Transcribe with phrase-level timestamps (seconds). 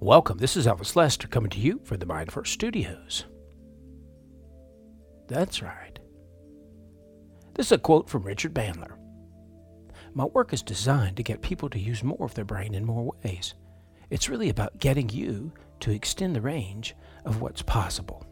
[0.00, 0.38] Welcome.
[0.38, 3.24] This is Elvis Lester coming to you from the Mind First Studios.
[5.26, 5.98] That's right.
[7.54, 8.96] This is a quote from Richard Bandler.
[10.14, 13.12] My work is designed to get people to use more of their brain in more
[13.24, 13.54] ways.
[14.08, 16.94] It's really about getting you to extend the range
[17.24, 18.24] of what's possible.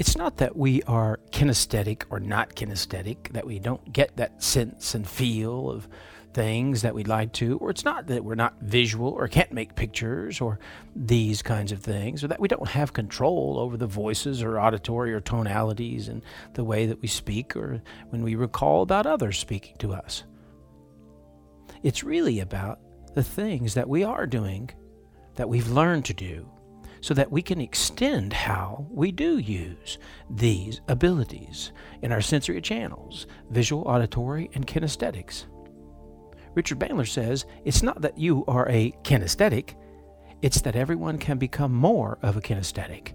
[0.00, 4.96] It's not that we are kinesthetic or not kinesthetic, that we don't get that sense
[4.96, 5.88] and feel of
[6.36, 9.74] things that we'd like to, or it's not that we're not visual or can't make
[9.74, 10.58] pictures or
[10.94, 15.14] these kinds of things, or that we don't have control over the voices or auditory
[15.14, 16.20] or tonalities and
[16.52, 20.24] the way that we speak or when we recall about others speaking to us.
[21.82, 22.80] It's really about
[23.14, 24.68] the things that we are doing,
[25.36, 26.46] that we've learned to do,
[27.00, 29.96] so that we can extend how we do use
[30.28, 31.72] these abilities
[32.02, 35.46] in our sensory channels visual, auditory, and kinesthetics.
[36.56, 39.74] Richard Bandler says it's not that you are a kinesthetic,
[40.40, 43.12] it's that everyone can become more of a kinesthetic.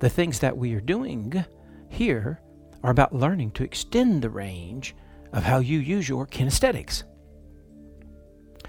[0.00, 1.44] The things that we are doing
[1.88, 2.40] here
[2.82, 4.96] are about learning to extend the range
[5.32, 7.04] of how you use your kinesthetics.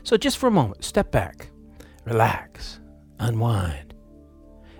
[0.03, 1.49] So, just for a moment, step back,
[2.05, 2.79] relax,
[3.19, 3.95] unwind,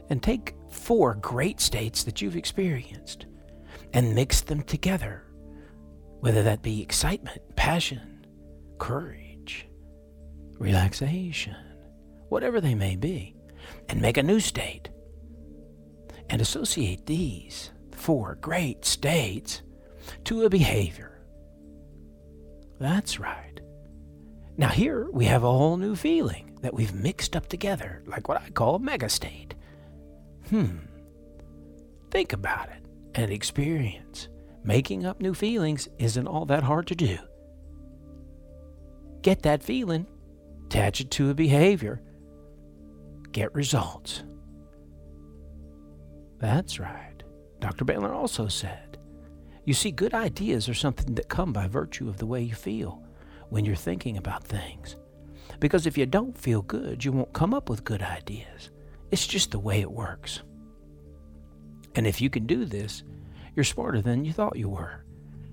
[0.09, 3.26] and take four great states that you've experienced
[3.94, 5.23] and mix them together,
[6.20, 8.11] whether that be excitement, passion,
[8.82, 9.68] courage,
[10.58, 11.56] relaxation,
[12.30, 13.36] whatever they may be,
[13.90, 14.90] and make a new state.
[16.32, 19.62] And associate these four great states
[20.23, 21.22] to a behavior.
[22.80, 23.62] That's right.
[24.58, 28.42] Now, here we have a whole new feeling that we've mixed up together, like what
[28.42, 29.54] I call a mega state.
[30.50, 30.78] Hmm.
[32.10, 34.28] Think about it and experience.
[34.64, 37.20] Making up new feelings isn't all that hard to do.
[39.22, 40.08] Get that feeling,
[40.66, 42.02] attach it to a behavior,
[43.31, 44.23] get results.
[46.39, 47.21] That's right.
[47.60, 47.86] Dr.
[47.86, 48.98] Bandler also said,
[49.64, 53.04] You see, good ideas are something that come by virtue of the way you feel
[53.49, 54.95] when you're thinking about things.
[55.60, 58.71] Because if you don't feel good, you won't come up with good ideas.
[59.11, 60.42] It's just the way it works.
[61.93, 63.04] And if you can do this,
[63.55, 65.05] you're smarter than you thought you were.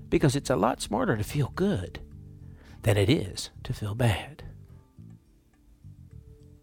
[0.09, 1.99] Because it's a lot smarter to feel good
[2.83, 4.43] than it is to feel bad.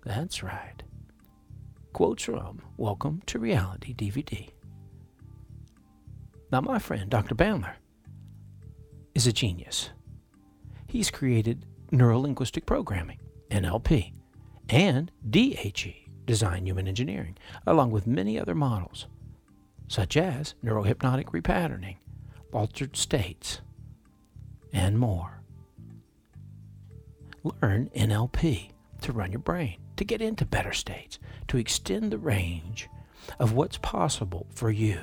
[0.04, 0.82] That's right.
[1.92, 4.50] Quotes from Welcome to Reality DVD.
[6.52, 7.34] Now, my friend, Dr.
[7.34, 7.74] Bandler,
[9.14, 9.90] is a genius.
[10.86, 13.18] He's created neuro linguistic programming,
[13.50, 14.12] NLP,
[14.68, 19.06] and DHE, Design Human Engineering, along with many other models,
[19.88, 21.96] such as neurohypnotic repatterning,
[22.52, 23.60] altered states,
[24.72, 25.35] and more.
[27.62, 28.70] Learn NLP
[29.02, 31.18] to run your brain, to get into better states,
[31.48, 32.88] to extend the range
[33.38, 34.98] of what's possible for you,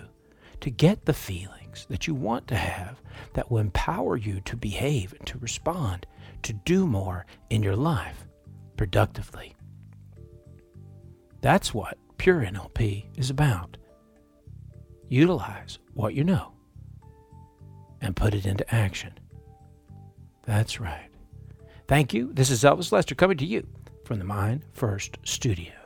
[0.60, 3.02] to get the feelings that you want to have
[3.34, 6.06] that will empower you to behave and to respond,
[6.42, 8.28] to do more in your life
[8.78, 9.56] productively.
[11.42, 13.78] That's what pure NLP is about.
[15.10, 16.54] Utilize what you know
[18.02, 19.14] and put it into action.
[20.46, 21.13] That's right.
[21.88, 22.32] Thank you.
[22.34, 23.68] This is Elvis Lester coming to you
[24.06, 25.83] from the Mind First Studio.